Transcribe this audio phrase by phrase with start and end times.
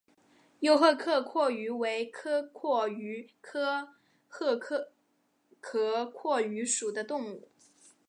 [0.61, 2.89] 幼赫壳蛞蝓为壳蛞
[3.39, 3.87] 蝓
[4.31, 4.55] 科赫
[5.59, 7.47] 壳蛞蝓属的动物。